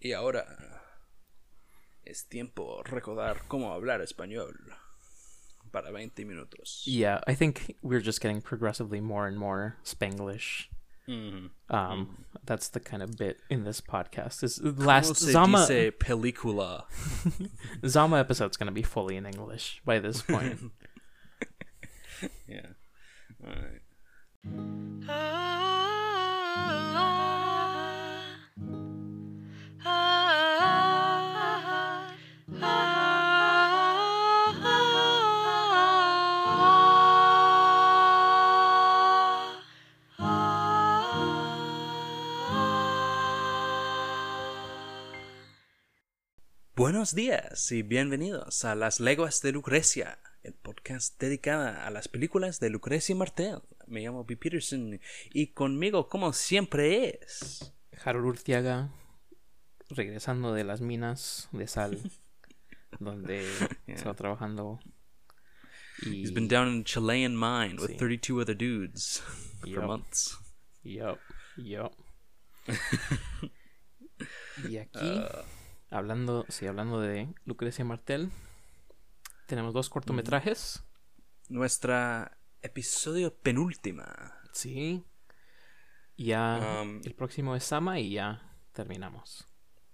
[0.00, 0.44] Y ahora
[2.04, 4.54] es tiempo recordar cómo hablar español
[5.70, 6.82] para 20 minutos.
[6.86, 10.68] Yeah, I think we're just getting progressively more and more Spanglish.
[11.06, 11.50] Mhm.
[11.68, 14.42] Um, that's the kind of bit in this podcast.
[14.42, 16.84] Is last se Zama dice película?
[17.86, 20.58] Zama episode's gonna be fully in English by this point.
[22.46, 22.66] Yeah.
[23.42, 23.80] All right.
[46.90, 52.58] Buenos días y bienvenidos a Las Leguas de Lucrecia, el podcast dedicado a las películas
[52.58, 53.60] de Lucrecia Martel.
[53.86, 54.36] Me llamo B.
[54.36, 54.98] Peterson
[55.32, 57.72] y conmigo, como siempre, es.
[58.04, 58.92] Harold Urtiaga
[59.90, 61.96] regresando de las minas de sal
[62.98, 63.46] donde
[63.86, 64.80] estaba trabajando
[66.02, 67.98] y He's been down in Chilean mine with Sí.
[67.98, 69.22] 32 other dudes
[69.60, 70.36] for months.
[70.82, 71.20] Yup,
[71.56, 71.92] yup.
[74.68, 75.59] y aquí Uh,
[75.90, 78.30] hablando, sí, hablando de Lucrecia Martel,
[79.46, 80.82] tenemos dos cortometrajes.
[81.48, 84.34] nuestra episodio penúltima.
[84.52, 85.04] Sí.
[86.16, 89.46] Ya Um, el próximo es Sama y ya terminamos.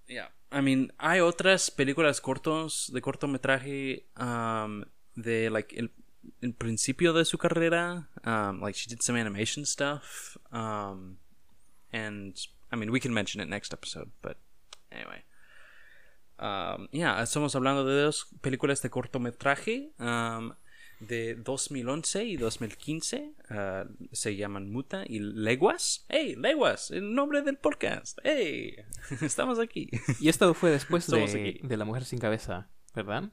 [0.07, 5.93] Yeah, I mean, hay otras películas cortos de cortometraje um, de like el,
[6.41, 8.09] el principio de su carrera.
[8.25, 10.37] Um, like she did some animation stuff.
[10.53, 12.37] And
[12.71, 14.37] I mean, we can mention it next episode, but
[14.91, 15.25] anyway.
[16.39, 20.53] Um, yeah, estamos hablando de dos películas de cortometraje um,
[21.01, 23.33] de 2011 y 2015.
[23.51, 26.05] uh, se llaman Muta y Leguas.
[26.09, 26.91] ¡Hey, Leguas!
[26.91, 28.19] El nombre del podcast.
[28.23, 28.77] ¡Hey!
[29.23, 29.89] Estamos aquí.
[30.21, 33.31] Y esto fue después de, de La Mujer Sin Cabeza, ¿verdad?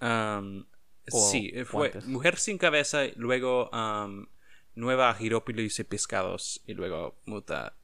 [0.00, 0.64] Um,
[1.10, 2.06] O- sí, o fue antes.
[2.06, 4.26] Mujer sin cabeza, luego um,
[4.74, 7.76] Nueva Girópolis y Pescados, y luego Muta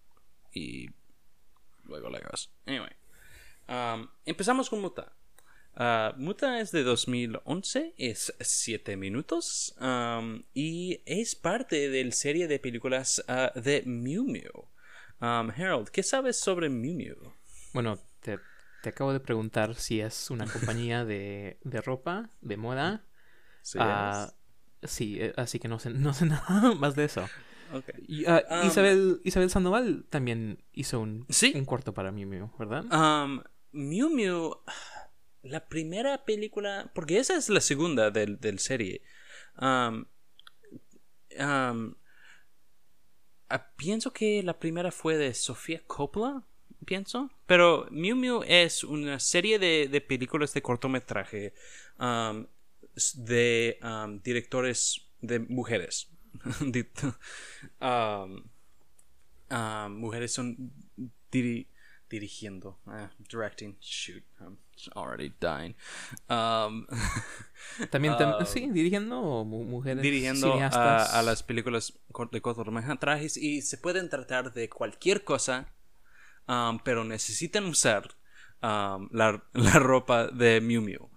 [0.53, 0.89] y
[1.85, 2.53] luego Legos.
[2.67, 2.91] Anyway,
[3.71, 5.13] um, empezamos con Muta.
[5.77, 12.49] Uh, Muta es de 2011, es 7 minutos um, y es parte de la serie
[12.49, 14.69] de películas uh, de Mew Mew.
[15.21, 17.33] Um, Harold, ¿qué sabes sobre Mew Mew?
[17.73, 18.39] Bueno, te,
[18.83, 23.05] te acabo de preguntar si es una compañía de, de ropa, de moda.
[23.63, 24.33] Sí, Ah,
[24.83, 27.23] sí, eh, así que no sé, no sé nada más de eso.
[27.23, 27.91] es- ok.
[28.09, 31.53] Y, ah, Um, Isabel, Isabel Sandoval también hizo un, Sí.
[31.55, 32.85] un corto para Miu Miu, ¿verdad?
[32.93, 33.43] Um,
[33.73, 34.61] Mew Mew,
[35.43, 39.03] la primera película, porque esa es la segunda del, del serie.
[43.77, 46.45] Pienso que la primera fue de Sofía Coppola,
[46.85, 47.31] pienso.
[47.47, 51.55] Pero Mew Mew es una serie de, de películas de cortometraje
[53.15, 53.79] de
[54.23, 56.11] directores de mujeres.
[59.91, 60.73] Mujeres son
[62.11, 64.59] dirigiendo, ah, directing, shoot, I'm
[64.95, 65.75] already dying.
[66.29, 66.87] Um,
[67.91, 71.15] También, tam- ah, sí, dirigiendo mujeres dirigiendo a, cineastas.
[71.15, 71.95] a las películas
[72.33, 75.69] de cortometrajes y se pueden tratar de cualquier cosa,
[76.49, 78.11] um, pero necesitan usar
[78.63, 81.09] um, la, la ropa de Miu Miu.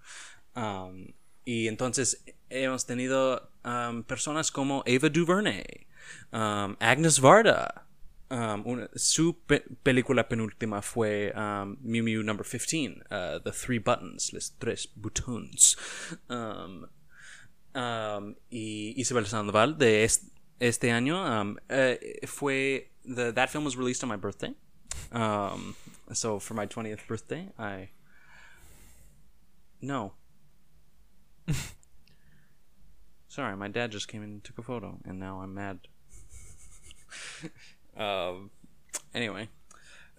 [0.54, 1.12] Um,
[1.44, 5.86] y entonces hemos tenido um, personas como Ava DuVernay,
[6.30, 7.83] Agnes Varda.
[8.30, 13.78] Um, una- su pe- película penúltima fue um, Miu Miu Number 15, uh, The Three
[13.78, 15.76] Buttons, Les Tres Boutons.
[16.28, 16.86] Um,
[17.74, 23.76] um, y Isabel Sandoval de est- este año um, eh, fue the, that film was
[23.76, 24.54] released on my birthday.
[25.12, 25.74] Um,
[26.12, 27.90] so for my 20th birthday I
[29.80, 30.14] no.
[33.28, 35.80] Sorry my dad just came in and took a photo and now I'm mad
[37.96, 38.50] um,
[39.14, 39.48] anyway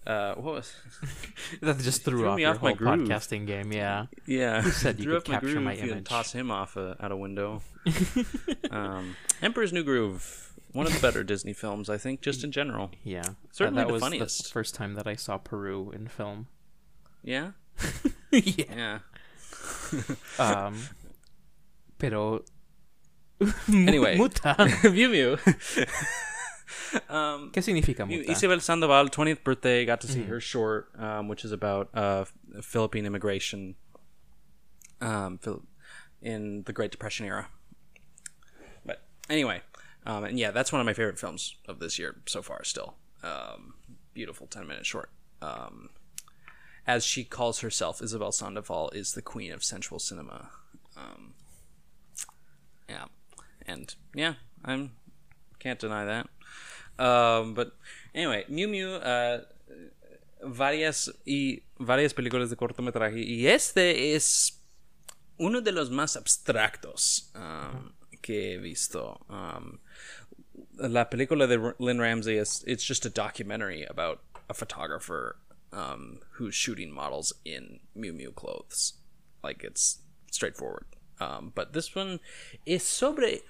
[0.06, 0.72] uh, what was
[1.62, 3.08] That just threw, threw off me your off my whole groove.
[3.08, 4.06] podcasting game, yeah.
[4.24, 6.04] Yeah, said you could capture my and image?
[6.08, 7.62] toss him off a, out a window.
[8.70, 12.92] um, Emperor's New Groove, one of the better Disney films, I think, just in general.
[13.02, 13.22] Yeah.
[13.26, 14.44] Uh, Certainly that the was funniest.
[14.44, 16.46] the first time that I saw Peru in film.
[17.24, 17.52] Yeah,
[18.30, 18.64] yeah.
[18.76, 18.98] yeah.
[20.38, 20.80] Um,
[21.98, 22.44] pero.
[23.68, 24.16] Anyway.
[24.16, 24.54] Muta.
[24.58, 26.26] Miu Miu.
[27.08, 28.30] um, ¿Qué significa muta?
[28.30, 30.30] Isabel Sandoval, 20th birthday, got to see Mm-hmm.
[30.30, 32.24] her short, um, which is about uh,
[32.62, 33.76] Philippine immigration
[35.00, 35.38] um,
[36.20, 37.48] in the Great Depression era.
[38.84, 39.62] But anyway,
[40.04, 42.64] um, and yeah, that's one of my favorite films of this year so far.
[42.64, 43.74] Still, um,
[44.14, 45.10] beautiful ten minute short.
[45.42, 45.90] Um,
[46.86, 50.50] as she calls herself, Isabel Sandoval is the queen of sensual cinema.
[50.96, 51.34] Um,
[52.88, 53.04] yeah,
[53.66, 54.34] and yeah,
[54.64, 54.92] I'm
[55.58, 56.28] can't deny that.
[56.98, 57.72] Um, but
[58.14, 59.44] anyway, Miu Miu, uh,
[60.42, 64.60] varias y varias películas de cortometraje y este es
[65.38, 69.20] uno de los más abstractos um, que he visto.
[69.28, 69.80] Um,
[70.78, 75.36] la película de Lynne Ramsay is it's just a documentary about a photographer
[75.72, 78.94] um, who's shooting models in Miu Miu clothes.
[79.42, 79.98] Like it's
[80.30, 80.86] straightforward.
[81.20, 82.20] Um, but this one
[82.66, 83.40] es sobre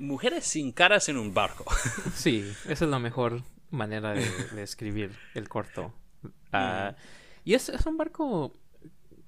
[0.00, 1.64] mujeres sin caras en un barco.
[2.14, 5.94] Sí, esa es la mejor manera de, de escribir el corto.
[6.52, 6.94] Ah,
[7.44, 8.52] y es, es un barco,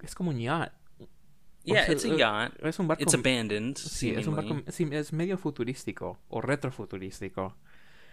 [0.03, 0.73] es como un yacht.
[0.99, 1.07] O
[1.65, 2.65] yeah, sea, it's a yacht.
[2.65, 3.03] Es un barco.
[3.03, 3.77] It's abandoned.
[3.77, 4.63] Sí, es un barco.
[4.69, 7.57] sí, es medio futurístico o retrofuturístico.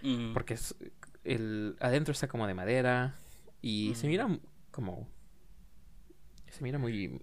[0.04, 0.34] Mm.
[0.34, 0.76] Porque es,
[1.24, 3.16] el, adentro está como de madera
[3.62, 4.30] y se mira
[4.72, 5.08] como.
[6.52, 7.22] Se mira muy.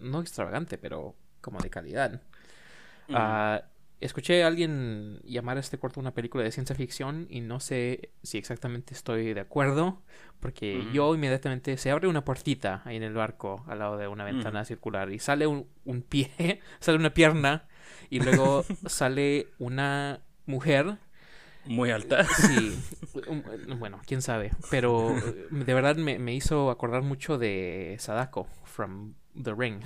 [0.00, 2.22] No extravagante, pero como de calidad.
[3.10, 3.62] Ah,
[4.00, 8.10] escuché a alguien llamar a este corto una película de ciencia ficción y no sé
[8.22, 10.02] si exactamente estoy de acuerdo,
[10.40, 14.24] porque yo inmediatamente se abre una puertita ahí en el barco al lado de una
[14.24, 17.66] ventana circular y sale un, un pie, sale una pierna
[18.10, 20.96] y luego sale una mujer.
[21.66, 22.24] Muy alta.
[22.24, 22.72] Sí,
[23.26, 23.42] un-
[23.78, 29.14] bueno, quién sabe, pero eh, de verdad me, me hizo acordar mucho de Sadako from
[29.42, 29.80] The Ring.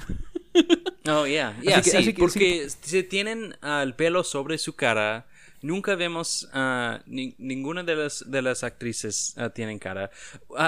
[1.06, 1.58] Oh, yeah.
[1.62, 5.26] Yeah, que- sí, así que- porque si tienen ah, el pelo sobre su cara,
[5.60, 10.10] nunca vemos ah, ni- ninguna de las, de las actrices ah, tienen cara.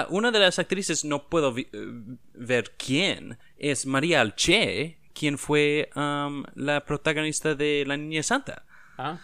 [0.09, 1.67] Una de las actrices, no puedo eh,
[2.33, 8.65] ver quién, es María Alche, quien fue um, la protagonista de La Niña Santa.
[8.97, 9.19] Ah,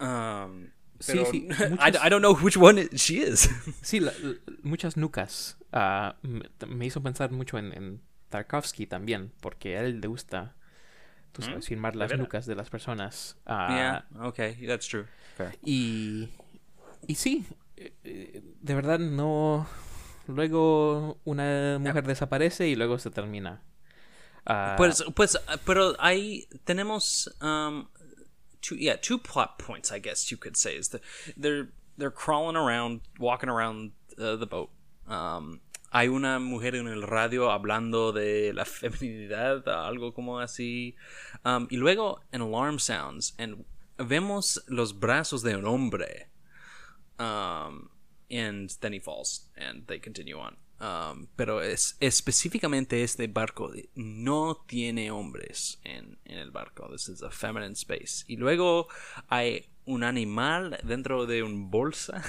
[0.00, 0.68] Um,
[1.00, 3.48] Sí, pero sí, I, muchas- I don't know which one she is.
[3.82, 5.56] Sí, la- la- muchas nucas.
[5.72, 10.54] ah, me, me hizo pensar mucho en, en Tarkovsky también, porque a él le gusta,
[11.32, 12.20] tú sabes, filmar las veras?
[12.24, 13.36] nucas de las personas.
[13.46, 15.06] ah, yeah, okay, that's true.
[15.36, 15.56] Fair.
[15.64, 16.28] y,
[17.06, 17.46] y sí,
[17.76, 19.66] eh, de verdad no...
[20.26, 23.62] Luego una mujer desaparece y luego se termina.
[24.44, 27.88] Ah, Pues, pues, uh, pero ahí tenemos um,
[28.60, 31.00] two, yeah, two plot points, I guess you could say, is that
[31.34, 34.68] they're they're crawling around, walking around uh, the boat.
[35.08, 40.96] Um, hay una mujer en el radio hablando de la feminidad, algo como así.
[41.44, 43.64] Um, y luego en alarm sounds, and
[43.98, 46.28] vemos los brazos de un hombre.
[47.18, 47.90] Um,
[48.30, 50.56] and then he falls, and they continue on.
[50.80, 56.88] Um, pero es, específicamente este barco no tiene hombres en, en el barco.
[56.88, 58.24] This is a feminine space.
[58.28, 58.86] Y luego
[59.28, 62.22] hay un animal dentro de un bolsa.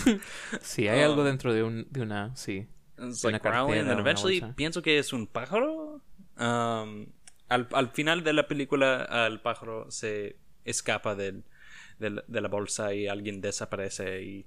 [0.60, 2.34] sí, hay algo dentro de, un, de una...
[2.34, 2.66] Sí.
[2.98, 6.00] It's like growling, and una eventually pienso que es un pájaro.
[6.38, 7.06] Um,
[7.48, 11.44] al, al final de la película, el pájaro se escapa del,
[11.98, 14.22] del- de la bolsa y alguien desaparece.
[14.22, 14.46] Y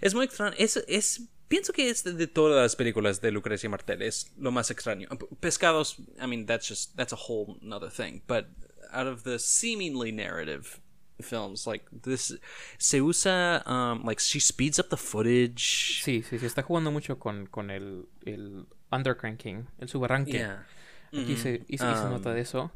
[0.00, 0.54] es muy extraño.
[0.58, 4.02] Es, es, pienso que es de, de todas las películas de Lucrecia Martel.
[4.02, 5.08] Es lo más extraño.
[5.40, 8.22] Pescados, I mean, that's just that's a whole another thing.
[8.26, 8.46] But
[8.92, 10.80] out of the seemingly narrative
[11.20, 12.34] films, like this,
[12.78, 16.02] se usa um, like she speeds up the footage.
[16.04, 20.32] Sí, sí, sí, está jugando mucho con, con el, el undercranking, el subarranque.
[20.38, 20.66] Yeah.
[21.12, 22.72] Aquí se, y, se- y se nota de eso.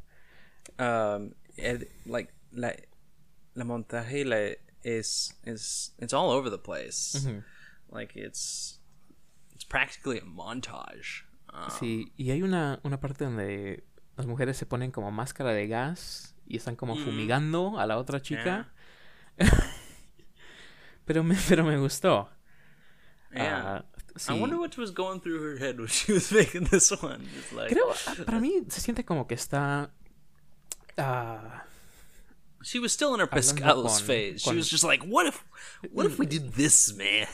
[0.79, 2.75] um, el- like la,
[3.55, 4.39] la montaje la,
[4.83, 7.19] es is it's all over the place.
[7.91, 8.79] Like it's
[9.55, 11.25] it's practically a montage.
[11.53, 13.85] Um, Sí, y hay una, una parte donde
[14.17, 18.21] las mujeres se ponen como máscara de gas y están como fumigando a la otra
[18.21, 18.73] chica.
[21.05, 22.29] pero, me, pero me gustó.
[23.33, 23.79] yeah.
[23.79, 23.85] Ah,
[24.17, 24.35] sí.
[24.35, 27.25] I wonder what was going through her head when she was making this one.
[27.39, 27.95] It's like Creo,
[28.27, 29.91] para mí se siente como que está...
[30.99, 31.63] ah,
[32.63, 34.43] she was still in her Hablando pescados con- phase.
[34.43, 35.45] She was just like, what if
[35.93, 37.27] what if we did this, man?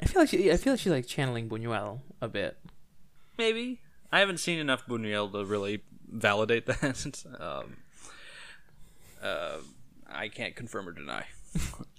[0.00, 2.56] I feel like she, I feel like she's like channeling Buñuel a bit.
[3.36, 3.80] Maybe.
[4.12, 7.24] I haven't seen enough Buñuel to really validate that.
[7.40, 7.76] um,
[9.22, 9.58] uh,
[10.08, 11.24] I can't confirm or deny.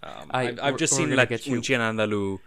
[0.04, 2.40] Um, I- I've, I've just seen gonna La Un Chien Andalou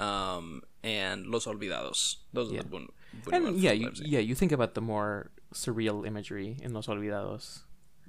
[0.00, 2.16] um, and Los Olvidados.
[2.32, 2.62] Those are Yeah.
[2.62, 2.88] the Bun-
[3.32, 7.60] And yeah, you, yeah, you think about the more surreal imagery in Los Olvidados,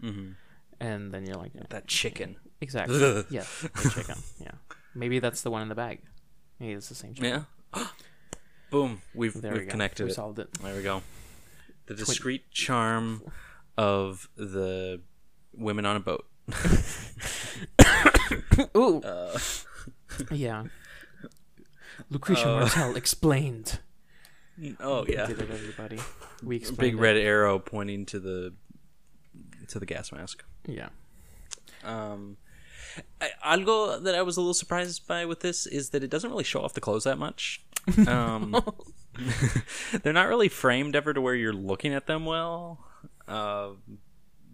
[0.01, 0.35] Mhm.
[0.79, 2.37] and then you're like, That chicken.
[2.61, 2.97] exactly,
[3.29, 4.51] yeah, the chicken, yeah.
[4.95, 6.01] Maybe that's the one in the bag.
[6.59, 7.45] Maybe it's the same chicken.
[7.75, 7.87] Yeah.
[8.71, 9.01] Boom.
[9.13, 10.51] We've, There we've we connected we solved it.
[10.61, 11.01] There we go.
[11.85, 13.23] The discreet charm
[13.77, 15.01] of the
[15.53, 16.25] women on a boat.
[18.77, 19.37] Ooh, Uh,
[20.31, 20.63] yeah.
[22.09, 23.79] Lucretia Uh, Martel explained.
[24.79, 25.25] Oh yeah.
[25.25, 25.97] Did it, everybody?
[26.43, 27.23] We Big red It.
[27.25, 28.53] arrow pointing to the
[29.69, 30.43] to the gas mask.
[30.67, 30.89] Yeah.
[31.83, 32.37] Um,
[33.19, 36.29] I, algo that I was a little surprised by with this is that it doesn't
[36.29, 37.61] really show off the clothes that much.
[38.07, 38.55] Um,
[40.03, 42.85] they're not really framed ever to where you're looking at them well.
[43.27, 43.71] Uh,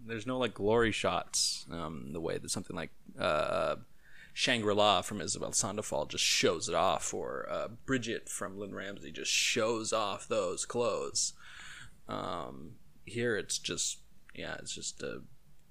[0.06, 1.66] there's no like glory shots.
[1.70, 3.76] Um, the way that something like uh,
[4.32, 9.12] Shangri La from Isabel Sandoval just shows it off, or uh, Bridget from Lynne Ramsay
[9.12, 11.32] just shows off those clothes.
[12.08, 12.72] Um,
[13.04, 13.98] here it's just
[14.34, 15.20] yeah, it's just uh,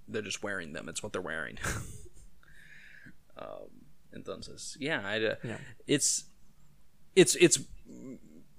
[0.07, 0.89] they're just wearing them.
[0.89, 1.57] It's what they're wearing.
[3.37, 3.69] um,
[4.15, 5.57] entonces, yeah, I, uh, Yeah.
[5.87, 6.25] it's
[7.15, 7.59] it's it's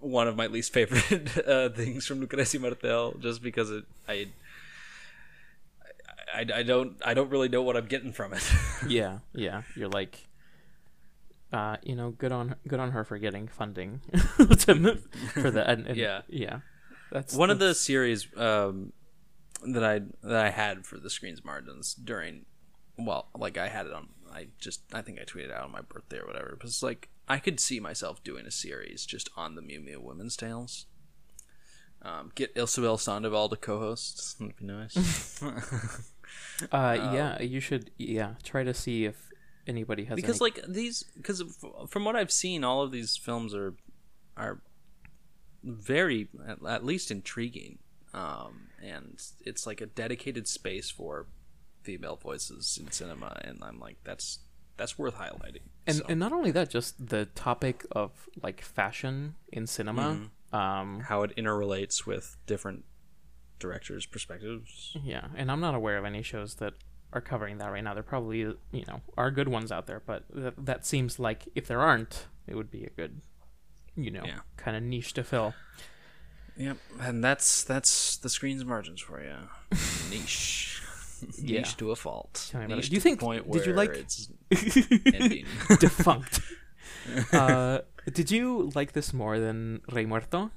[0.00, 4.28] one of my least favorite uh, things from Lucrecia Martel, just because it I.
[6.32, 8.48] I, I don't I don't really know what I'm getting from it.
[8.88, 9.18] Yeah.
[9.34, 9.62] Yeah.
[9.76, 10.26] You're like.
[11.52, 14.98] Uh, you know, good on good on her for getting funding to,
[15.34, 16.22] for the and, and- Yeah.
[16.28, 16.60] yeah.
[17.10, 18.92] That's One of the series um,
[19.66, 22.44] that I that I had for the screen's margins during,
[22.96, 24.10] well, like I had it on.
[24.32, 26.54] I just I think I tweeted out on my birthday or whatever.
[26.56, 29.98] But it's like I could see myself doing a series just on the Miu Miu
[29.98, 30.86] Women's Tales.
[32.02, 34.38] Um, get Isabel Sandoval to co-host.
[34.38, 35.42] That'd be nice.
[36.70, 37.90] Uh, yeah, you should.
[37.98, 39.30] Yeah, try to see if
[39.66, 41.42] anybody has because any- like these because
[41.88, 43.74] from what I've seen, all of these films are
[44.36, 44.60] are
[45.64, 47.78] very at, at least intriguing,
[48.14, 51.26] um, and it's like a dedicated space for
[51.82, 54.38] female voices in cinema, and I'm like that's
[54.80, 55.60] that's worth highlighting.
[55.86, 58.10] and So, and not only that, just the topic of
[58.42, 60.02] like fashion in cinema.
[60.02, 60.26] Mm-hmm.
[60.52, 62.84] Um, how it interrelates with different
[63.60, 64.96] directors' perspectives.
[65.04, 66.74] yeah, and I'm not aware of any shows that
[67.12, 67.94] are covering that right now.
[67.94, 71.68] There probably you know are good ones out there, but that, that seems like if
[71.68, 73.20] there aren't, it would be a good
[73.96, 74.40] you know Yeah.
[74.56, 75.54] kind of niche to fill.
[76.56, 79.36] Yep, and that's that's the screen's margins for you.
[80.10, 80.79] Niche.
[81.38, 81.58] Yeah.
[81.60, 82.52] Niche to a fault.
[82.68, 84.28] Niche Do you think- point did you like- it's.
[85.80, 86.40] Defunct.
[87.32, 87.78] uh,
[88.12, 90.50] did you like this more than Rey Muerto?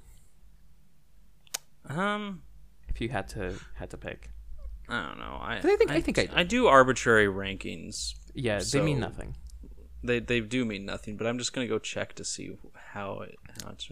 [1.85, 2.41] Um,
[2.87, 4.29] If you had to had to pick,
[4.87, 5.37] I don't know.
[5.41, 8.13] I, I think- I think I- do arbitrary rankings.
[8.33, 9.35] yeah, they mean nothing.
[10.05, 12.51] They they do mean nothing, but I'm just gonna go check to see
[12.93, 13.89] how it how it's.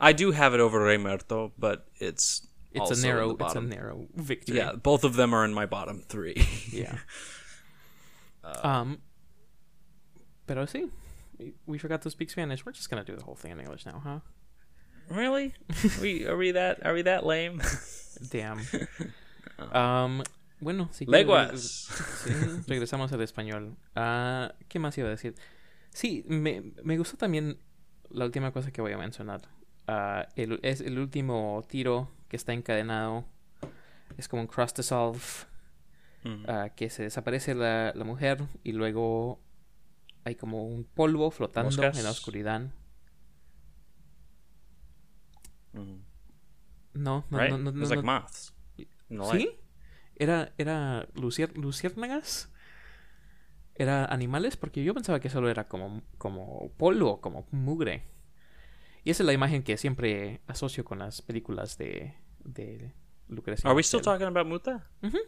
[0.00, 3.36] I do have it over Rey Muerto, but it's It's a narrow.
[3.38, 4.56] It's a narrow victory.
[4.56, 6.46] Yeah, both of them are in my bottom three.
[6.72, 6.98] Yeah.
[8.42, 8.98] Uh, um.
[10.46, 10.90] Pero sí,
[11.38, 12.66] we, we forgot to speak Spanish.
[12.66, 14.20] We're just gonna do the whole thing in English now, huh?
[15.08, 15.54] really?
[15.70, 17.62] Are we are we that are we that lame?
[18.30, 18.60] Damn.
[19.72, 20.24] Um.
[20.60, 21.88] Bueno, si quieres, Leguas.
[22.24, 22.32] Sí,
[22.66, 23.76] regresamos al español.
[23.94, 25.36] Ah, ¿Qué más iba a decir?
[25.90, 27.58] Sí, me, me gustó también
[28.10, 29.42] la última cosa que voy a mencionar.
[29.86, 33.24] Ah, el, es el último tiro que está encadenado.
[34.18, 35.20] Es como un cross to solve.
[36.48, 39.40] Ah, que se desaparece la, la mujer y luego
[40.24, 41.96] hay como un polvo flotando Moscas.
[41.96, 42.62] en la oscuridad.
[45.72, 47.50] No, no, right?
[47.50, 48.02] no, no, no, like no.
[48.02, 48.52] moths.
[49.08, 49.32] light.
[49.32, 49.50] ¿Sí?
[50.16, 52.50] Era, era lucier- luciérnagas.
[53.76, 58.04] Era animales, porque yo pensaba que solo era como, como polvo, como mugre.
[59.04, 62.14] Y esa es la imagen que siempre asocio con las películas de,
[62.52, 62.92] de
[63.30, 63.64] Lucrecia.
[63.66, 64.82] Are we still talking about Muta?
[65.02, 65.18] Mhm.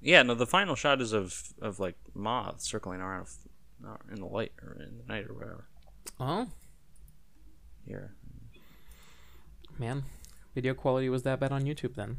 [0.00, 0.34] Yeah, no.
[0.34, 3.26] The final shot is of of like moths circling around
[4.10, 5.68] in the light or in the night or whatever.
[6.20, 6.48] Oh,
[7.84, 8.14] Here,
[9.78, 10.04] man.
[10.54, 12.18] Video quality was that bad on YouTube then.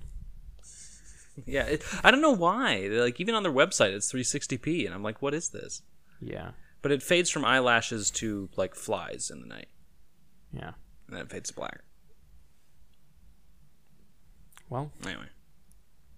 [1.45, 1.63] yeah.
[1.65, 2.87] It, I don't know why.
[2.91, 5.81] Like even on their website, it's 360p, and I'm like, what is this?
[6.21, 6.51] Yeah.
[6.81, 9.67] But it fades from eyelashes to like flies in the night,
[10.53, 10.71] Yeah.
[11.07, 11.81] and then it fades to black.
[14.69, 15.25] Well, Anyway,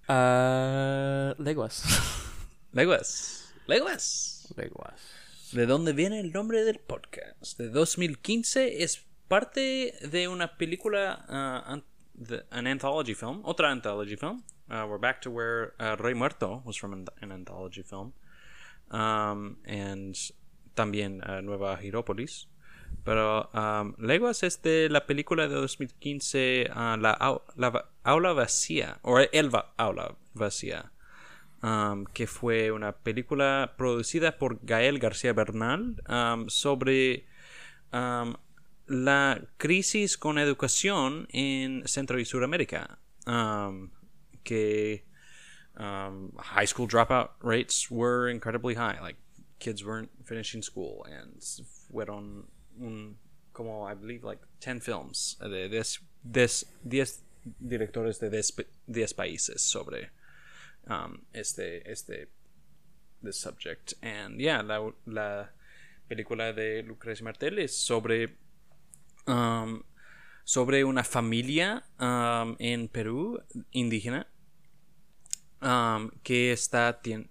[0.10, 1.84] uh, Leguas.
[2.74, 4.54] Leguas, Leguas.
[4.58, 5.00] Leguas.
[5.54, 7.58] ¿De dónde viene el nombre del podcast?
[7.58, 14.18] De 2015 es parte de una película, uh, an, the, an anthology film, otra anthology
[14.18, 14.44] film.
[14.70, 18.14] Uh, we're back to where uh, Rey Muerto was from an, an anthology film.
[18.92, 20.16] Um, and
[20.76, 22.48] también uh, Nueva Hierópolis.
[23.04, 29.18] Pero um, Leguas es de la película de 2015 uh, la, la Aula Vacía, o
[29.20, 30.92] El Va- Aula Vacía
[31.64, 37.26] um, que fue una película producida por Gael García Bernal um, sobre
[37.94, 38.36] um,
[38.88, 43.00] la crisis con educación en Centro y Sudamérica.
[43.28, 43.92] Um,
[44.44, 45.06] que
[45.78, 49.00] um, high school dropout rates were incredibly high.
[49.00, 49.18] Like
[49.60, 51.40] kids weren't finishing school and
[51.88, 52.48] fueron
[52.82, 53.18] un
[53.54, 57.24] como I believe like 10 films de 10 10
[57.60, 58.30] directores de
[58.88, 60.12] 10 países sobre
[60.88, 62.28] um, este este
[63.24, 63.94] this subject.
[64.02, 65.50] And yeah la, la
[66.08, 68.36] película de Lucrecia Martel es sobre
[69.28, 69.84] um,
[70.44, 73.40] sobre una familia um, en Perú
[73.72, 74.28] indígena
[75.62, 77.30] um, que está tiene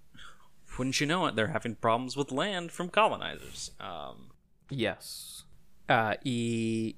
[0.78, 4.30] wouldn't you know it they're having problems with land from colonizers um,
[4.70, 5.46] yes
[5.88, 6.96] uh, y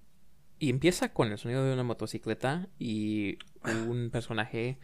[0.62, 4.78] y empieza con el sonido de una motocicleta y un personaje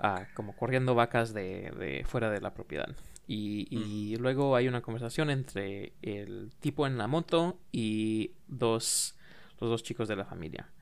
[0.00, 2.92] uh, como corriendo vacas de, de, fuera de la propiedad.
[3.28, 4.20] Y, y mm.
[4.20, 9.14] luego hay una conversación entre el tipo en la moto y dos,
[9.60, 10.72] los dos chicos de la familia.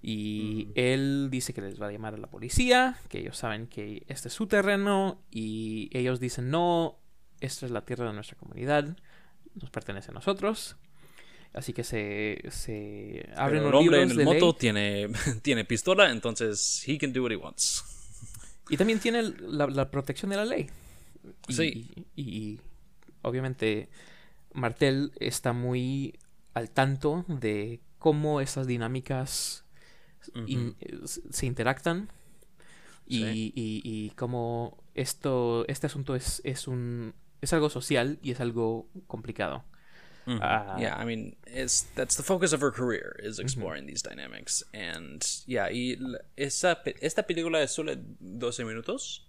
[0.00, 0.72] Y mm.
[0.74, 4.28] él dice que les va a llamar a la policía, que ellos saben que este
[4.28, 6.98] es su terreno y ellos dicen no,
[7.40, 8.96] esta es la tierra de nuestra comunidad,
[9.54, 10.78] nos pertenece a nosotros.
[11.54, 14.56] Así que se, se abren los libros en el de moto ley.
[14.58, 15.08] Tiene,
[15.42, 17.84] tiene pistola, entonces he can do what he wants.
[18.70, 20.70] Y también tiene la, la protección de la ley.
[21.48, 22.06] Y, sí.
[22.16, 22.60] Y, y,
[23.22, 23.88] obviamente
[24.54, 26.18] Martel está muy
[26.54, 29.64] al tanto de cómo esas dinámicas
[30.34, 30.48] uh -huh.
[30.48, 30.76] in,
[31.30, 32.08] se interactan
[33.06, 33.52] y, sí.
[33.54, 39.64] y, cómo esto este asunto es, es un es algo social y es algo complicado.
[40.26, 40.76] Mm -hmm.
[40.76, 43.92] uh, yeah, I mean, it's that's the focus of her career is exploring mm -hmm.
[43.92, 45.98] these dynamics, and yeah, y
[46.36, 49.26] esa esta película es solo 12 minutos,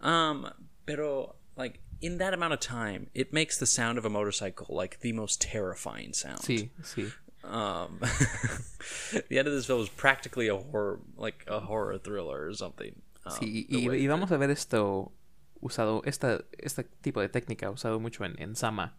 [0.00, 0.50] um,
[0.84, 4.98] pero like in that amount of time, it makes the sound of a motorcycle like
[5.00, 6.40] the most terrifying sound.
[6.40, 7.12] Sí, sí.
[7.44, 7.98] Um,
[9.28, 12.94] the end of this film is practically a horror, like a horror thriller or something.
[13.24, 15.12] Um, sí, y, y, vamos a ver esto
[15.60, 18.96] usado, esta, este tipo de técnica usado mucho en, en Zama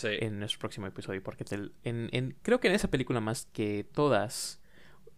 [0.00, 0.08] sí.
[0.20, 3.84] en nuestro próximo episodio, porque te, en, en, creo que en esa película más que
[3.84, 4.60] todas,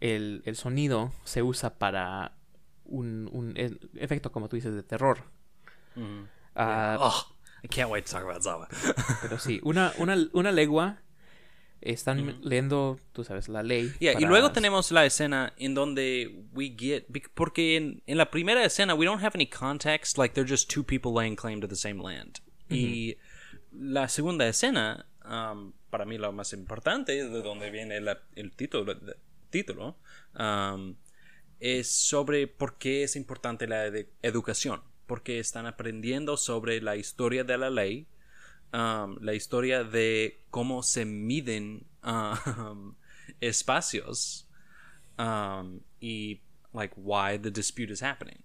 [0.00, 2.36] el, el sonido se usa para
[2.84, 3.54] un, un,
[3.94, 5.24] efecto, como tú dices, de terror.
[5.94, 6.24] Mm.
[6.54, 6.96] Yeah.
[7.00, 7.26] Oh,
[7.64, 8.68] I can't wait to talk about Zama.
[9.22, 10.98] pero sí, una, una, una legua
[11.80, 13.92] están mm leyendo, tú sabes, la ley.
[13.98, 14.24] Yeah, para...
[14.24, 17.06] Y luego tenemos la escena en donde we get.
[17.34, 20.84] Porque en, en, la primera escena, we don't have any context, like they're just two
[20.84, 22.40] people laying claim to the same land.
[22.68, 22.78] Mm -hmm.
[22.78, 23.18] Y
[23.72, 28.96] la segunda escena, um, para mí lo más importante, de donde viene la, el título,
[29.50, 29.96] título
[30.38, 30.96] um,
[31.60, 33.86] es sobre por qué es importante la
[34.22, 34.82] educación.
[35.06, 38.06] Porque están aprendiendo sobre la historia de la ley
[38.72, 41.86] um, la historia de cómo se miden
[43.40, 44.48] espacios
[46.00, 46.40] y
[46.72, 48.42] like why the dispute is happening.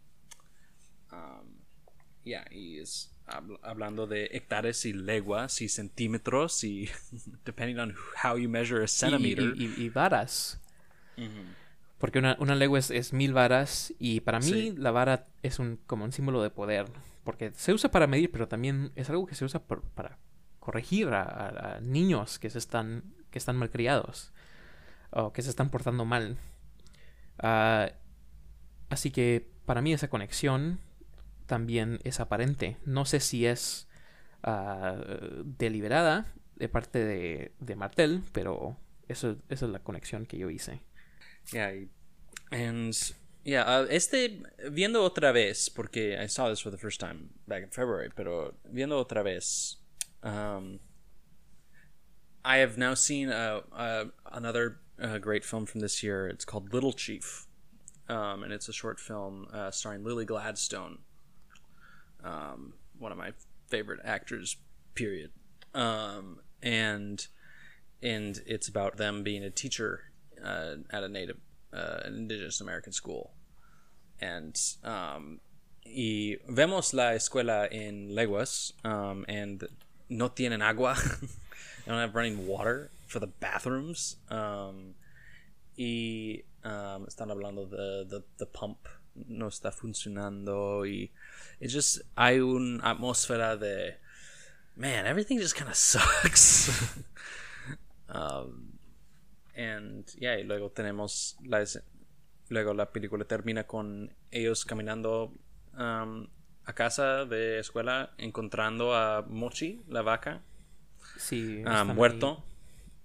[2.23, 3.16] Yeah, y es
[3.61, 6.89] hablando de hectáreas y leguas y centímetros y
[7.45, 9.53] depending on how you measure a centimeter.
[9.55, 10.61] Y, y, y varas.
[11.97, 14.75] Porque una, una legua es, es, mil varas y para mí sí.
[14.77, 16.85] la vara es un, como un símbolo de poder.
[17.23, 20.17] Porque se usa para medir, pero también es algo que se usa por, para
[20.59, 24.31] corregir a, a, a, niños que se están que están malcriados
[25.11, 26.37] o que se están portando mal.
[27.41, 27.91] Uh,
[28.89, 30.79] así que para mí esa conexión
[31.47, 32.77] también es aparente.
[32.85, 33.87] No sé si es
[34.45, 40.49] uh, deliberada de parte de, de Martel, pero eso, esa es la conexión que yo
[40.49, 40.81] hice.
[41.51, 41.71] Yeah,
[42.51, 42.93] and
[43.43, 47.63] yeah, uh, este viendo otra vez porque I saw this for the first time back
[47.63, 49.77] in February, pero viendo otra vez
[50.23, 50.79] um,
[52.43, 56.27] I have now seen uh, uh, another uh, great film from this year.
[56.27, 57.45] It's called Little Chief,
[58.09, 60.99] um, and it's a short film uh, starring Lily Gladstone,
[62.27, 63.31] um, one of my
[63.67, 64.57] favorite actors.
[64.95, 65.31] Period.
[65.73, 67.25] Um, and
[68.01, 70.01] and it's about them being a teacher
[70.43, 71.37] uh, at a native,
[71.73, 73.31] uh, an indigenous American school,
[74.19, 75.39] and um,
[75.85, 79.67] y vemos la escuela en Leguas, um, and
[80.09, 80.95] no tienen agua.
[81.21, 84.17] they don't have running water for the bathrooms.
[84.29, 84.95] Um,
[85.77, 88.79] y um, están hablando de the, the pump
[89.27, 91.11] no está funcionando y
[91.59, 93.97] it just hay una atmósfera de
[94.75, 96.69] man everything just kind of sucks
[98.09, 98.77] um,
[99.55, 101.63] and yeah y luego tenemos la
[102.49, 105.31] luego la película termina con ellos caminando
[105.77, 106.27] um,
[106.67, 110.41] a casa de escuela encontrando a Mochi, la vaca.
[111.17, 111.63] Sí.
[111.65, 112.37] Uh, muerto.
[112.37, 112.43] Ahí.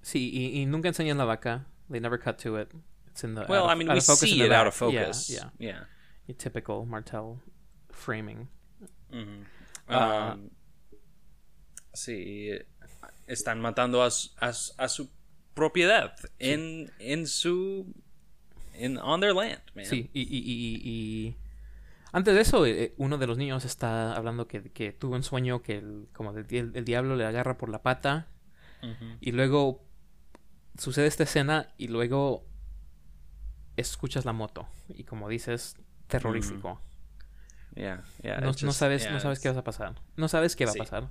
[0.03, 1.67] Sí, y, y, nunca enseñan la vaca.
[1.93, 2.73] They never cut to it.
[3.09, 5.29] It's in the well, I mean, we see it out of focus.
[5.29, 5.69] Yeah, yeah.
[5.69, 5.81] yeah.
[6.27, 7.39] Your typical Martel
[7.93, 8.49] framing.
[9.13, 9.41] Mm -hmm.
[9.89, 10.51] uh, um,
[11.95, 12.51] sí,
[13.27, 14.09] están matando a,
[14.41, 15.11] a, a, su
[15.55, 17.87] propiedad en, en su
[18.79, 19.85] in, on their land, man.
[19.85, 21.37] Sí, y, y, y, y-
[22.13, 25.63] antes de eso, eh, uno de los niños está hablando que, que tuvo un sueño
[25.63, 28.29] que el, como el, el- diablo le agarra por la pata
[28.83, 29.17] Ujú.
[29.21, 29.85] y luego
[30.79, 32.47] sucede esta escena y luego
[33.77, 35.77] escuchas la moto y como dices,
[36.09, 36.81] terrorífico.
[37.75, 38.39] Yeah, yeah.
[38.41, 39.95] no, it's no sabes, yeah, no sabes qué it's- va a pasar.
[40.17, 40.79] No sabes qué va Sí.
[40.81, 41.09] a pasar.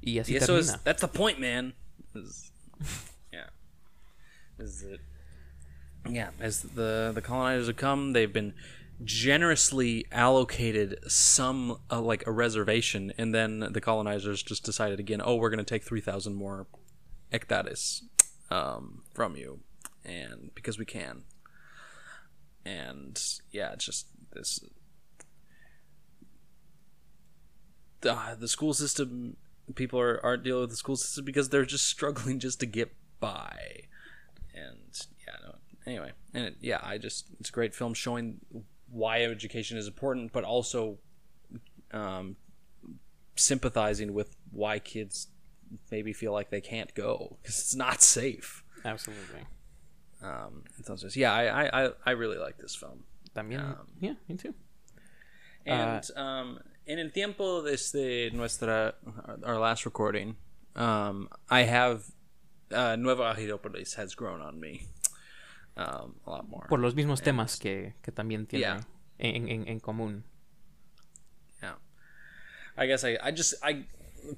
[0.00, 1.74] Y así Y eso es, that's the point, man.
[2.14, 2.52] Is-
[3.32, 3.48] yeah.
[4.58, 5.00] Is that,
[6.08, 8.54] yeah, as the, the colonizers have come, they've been
[9.04, 15.34] generously allocated some, uh, like a reservation, and then the colonizers just decided again, oh,
[15.36, 16.66] we're going to take 3,000 more
[17.32, 18.04] hectares
[18.50, 19.60] um, from you,
[20.04, 21.22] and because we can.
[22.64, 24.60] And yeah, it's just this
[28.04, 29.36] uh, the school system
[29.74, 32.94] people are aren't dealing with the school system because they're just struggling just to get
[33.18, 33.80] by
[34.54, 35.54] and yeah no
[35.86, 38.38] anyway and it, yeah i just it's a great film showing
[38.90, 40.98] why education is important but also
[41.92, 42.36] um,
[43.36, 45.28] sympathizing with why kids
[45.90, 49.46] maybe feel like they can't go because it's not safe Absolutely.
[50.22, 54.54] um, entonces yeah I, I i really like this film También, Um, yeah, me too.
[55.66, 58.94] And um, en el tiempo desde nuestra
[59.44, 60.36] our last recording,
[60.74, 62.04] um, I have
[62.72, 64.86] uh, Nueva Argirópolis has grown on me
[65.76, 66.66] um, a lot more.
[66.68, 68.80] Por los mismos temas que, que también tiene Yeah.
[69.18, 70.22] en, en, en común.
[71.62, 71.74] Yeah,
[72.78, 73.84] I guess I I just I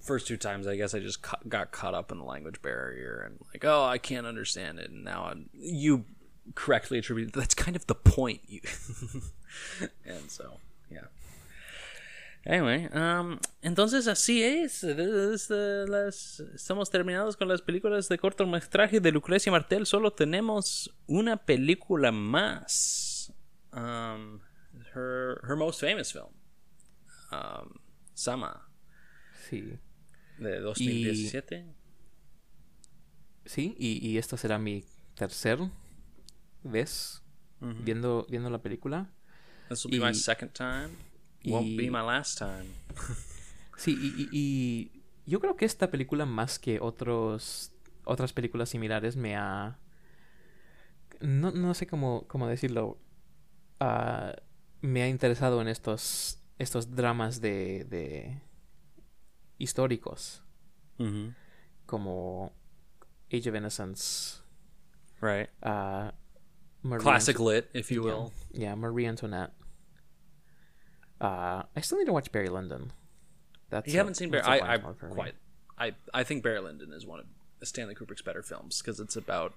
[0.00, 3.22] first two times I guess I just ca- got caught up in the language barrier
[3.26, 6.04] and like oh I can't understand it and now I'm, you
[6.54, 8.60] correctly attribute that's kind of the point you
[10.06, 10.58] and so
[10.90, 11.06] yeah.
[12.46, 14.80] Anyway, um, entonces así es.
[14.80, 19.84] Desde las, estamos terminados con las películas de cortometraje de Lucrecia Martel.
[19.84, 23.32] Solo tenemos una película más.
[23.74, 24.40] Um,
[24.94, 26.32] her, her most famous film.
[27.30, 27.80] Um,
[28.16, 28.67] Zama,
[29.48, 29.78] Sí.
[30.38, 31.66] de 2017.
[33.44, 34.84] Sí, y, y esta será mi
[35.14, 35.58] tercer
[36.62, 37.22] vez
[37.60, 39.10] viendo, viendo la película.
[39.68, 40.88] This will be my y- second time.
[41.46, 42.66] Won't be y- my last time.
[43.76, 47.70] Sí, y, y- y yo creo que esta película, más que otros,
[48.04, 49.78] otras películas similares, me ha...
[51.20, 52.98] No, no sé cómo, cómo decirlo.
[53.78, 54.34] ah,
[54.80, 58.40] me ha interesado en estos, estos dramas de, de
[59.60, 60.40] históricos,
[60.98, 61.28] hmm
[61.86, 62.52] como
[63.32, 64.40] Age of Innocence,
[65.20, 65.48] Right.
[66.82, 68.12] Marie Classic lit, if you Yeah.
[68.12, 68.32] will.
[68.52, 69.52] Yeah, Marie Antoinette.
[71.20, 72.92] Uh, I still need to watch Barry Lyndon.
[73.70, 74.42] That's You a- haven't seen Barry.
[74.44, 75.14] I, I wild card for me.
[75.14, 75.34] quite.
[75.78, 77.26] I I think Barry Lyndon is one of
[77.66, 79.54] Stanley Kubrick's better films because it's about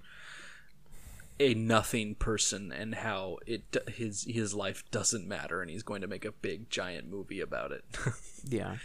[1.40, 6.08] a nothing person and how it his his life doesn't matter and he's going to
[6.08, 7.84] make a big giant movie about it.
[8.44, 8.78] Yeah.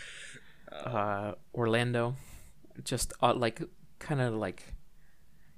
[0.73, 2.17] Uh, Orlando,
[2.85, 3.63] just uh, like
[3.99, 4.63] kind of like,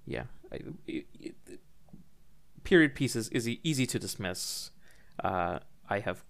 [0.06, 0.24] yeah.
[0.52, 1.34] I, it, it,
[2.64, 4.70] period pieces is easy to dismiss.
[5.22, 6.24] Uh, I have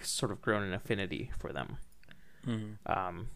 [0.00, 1.78] sort of grown an affinity for them.
[2.86, 3.28] Um,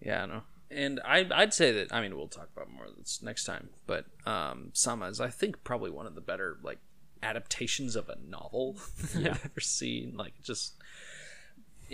[0.00, 0.42] yeah, I know.
[0.70, 3.70] And I I'd say that I mean we'll talk about more of this next time,
[3.86, 6.78] but um, Zama is I think probably one of the better like
[7.22, 8.76] adaptations of a novel
[9.18, 9.30] Yeah.
[9.30, 10.16] I've ever seen.
[10.16, 10.74] Like just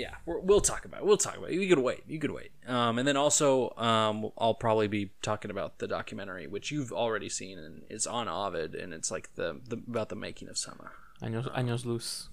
[0.01, 1.07] yeah, we're, we'll talk about it.
[1.07, 1.61] We'll talk about it.
[1.61, 2.03] You could wait.
[2.09, 2.51] You could wait.
[2.67, 7.29] Um, and then also, um, I'll probably be talking about the documentary, which you've already
[7.29, 10.91] seen, and it's on Ovid, and it's like the, the about the making of Zama.
[11.23, 12.29] años, años luz.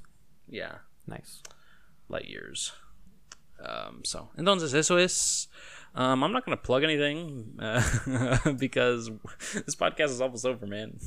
[0.49, 0.75] Yeah,
[1.05, 1.41] Nice.
[2.09, 2.71] light years.
[3.63, 5.47] Um, so, entonces eso es.
[5.95, 7.81] Um, I'm not gonna plug anything uh,
[8.59, 9.09] because
[9.65, 10.99] this podcast is almost over, man.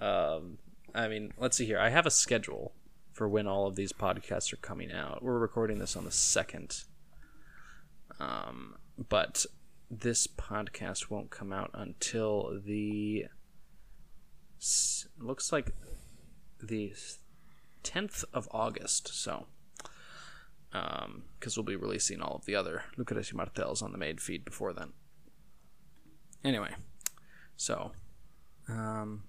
[0.00, 0.58] Um,
[0.94, 1.78] I mean, let's see here.
[1.78, 2.72] I have a schedule
[3.18, 5.24] for when all of these podcasts are coming out.
[5.24, 6.84] We're recording this on the second,
[8.20, 8.76] um,
[9.08, 9.44] but
[9.90, 13.26] this podcast won't come out until the
[15.18, 15.72] looks like
[16.62, 16.92] the
[17.82, 19.08] 10th of August.
[19.08, 19.46] So,
[20.70, 24.72] because we'll be releasing all of the other Lucrecia Martels on the maid feed before
[24.72, 24.92] then.
[26.44, 26.70] Anyway,
[27.56, 27.90] so,
[28.68, 29.24] um,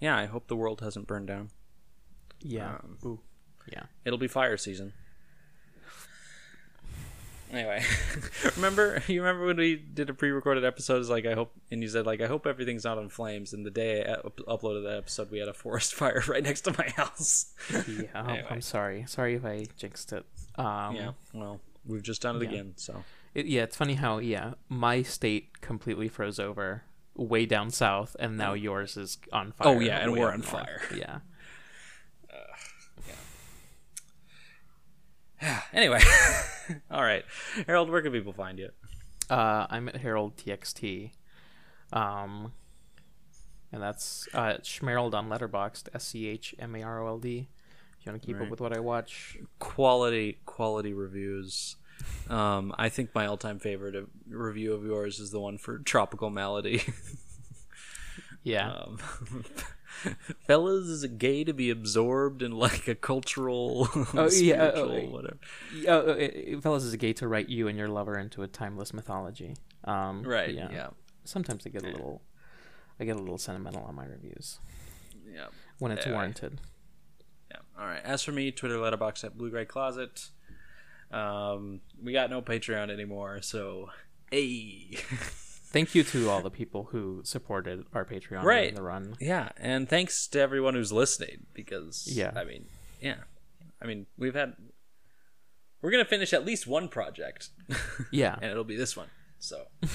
[0.00, 1.50] yeah, I hope the world hasn't burned down.
[2.40, 2.76] Yeah.
[2.82, 3.20] Um, Ooh.
[3.70, 3.82] Yeah.
[4.04, 4.92] It'll be fire season.
[7.50, 7.82] Anyway,
[8.56, 11.00] remember you remember when we did a pre-recorded episode?
[11.00, 13.54] It's like I hope, and you said like I hope everything's not in flames.
[13.54, 16.62] And the day I up- uploaded that episode, we had a forest fire right next
[16.62, 17.54] to my house.
[17.70, 18.02] Yeah.
[18.14, 18.46] I'm- Anyway.
[18.50, 19.04] I'm sorry.
[19.06, 20.26] Sorry if I jinxed it.
[20.56, 22.48] Um, yeah, well, we've just done it yeah.
[22.50, 22.74] again.
[22.76, 23.02] So
[23.34, 26.82] It, yeah, it's funny how yeah, my state completely froze over
[27.14, 29.68] way down south, and now yours is on fire.
[29.68, 30.50] Oh, yeah, and we're on north.
[30.50, 30.82] fire.
[30.94, 31.20] Yeah.
[35.72, 36.00] Anyway,
[36.90, 37.24] all right,
[37.66, 38.70] Harold, where can people find you?
[39.30, 41.12] Uh, I'm at Harold TXT.
[41.92, 42.52] Um,
[43.70, 47.48] and that's uh, Schmarold on Letterboxd, S C H M A R O L D.
[48.00, 48.44] If you want to keep Right.
[48.46, 51.76] up with what I watch, Quality, quality reviews.
[52.28, 56.30] Um, I think my all-time favorite of, review of yours is the one for Tropical
[56.30, 56.82] Malady.
[58.42, 58.98] yeah, um,
[60.46, 65.38] fellas, is it gay to be absorbed in like a cultural, Oh, yeah, uh, whatever?
[65.86, 68.92] Uh, uh, fellas, is a gay to write you and your lover into a timeless
[68.94, 69.54] mythology.
[69.84, 70.54] Um, Right.
[70.54, 70.68] Yeah.
[70.70, 70.88] Yeah.
[71.24, 72.22] Sometimes I get a little,
[73.00, 74.58] I get a little sentimental on my reviews
[75.32, 75.46] Yeah.
[75.78, 76.12] when it's Yeah.
[76.12, 76.60] warranted.
[77.50, 77.58] Yeah.
[77.78, 78.02] All right.
[78.04, 80.28] As for me, Twitter Letterboxd at Blue Gray Closet.
[81.10, 83.88] Um, we got no Patreon anymore, so
[84.30, 84.98] hey.
[85.70, 88.60] Thank you to all the people who supported our Patreon Right.
[88.62, 89.16] during the run.
[89.20, 92.32] yeah, and thanks to everyone who's listening because Yeah.
[92.34, 92.66] I mean,
[93.00, 93.18] yeah,
[93.82, 94.54] I mean we've had
[95.82, 97.50] we're gonna finish at least one project,
[98.10, 98.34] Yeah.
[98.40, 99.08] and it'll be this one.
[99.38, 99.66] So,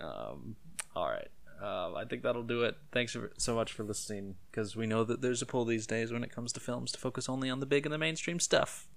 [0.00, 0.56] um,
[0.94, 1.28] all right.
[1.62, 2.76] Uh, I think that'll do it.
[2.90, 6.24] Thanks so much for listening, because we know that there's a pull these days when
[6.24, 8.88] it comes to films to focus only on the big and the mainstream stuff.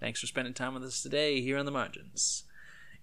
[0.00, 2.42] Thanks for spending time with us today here on the margins.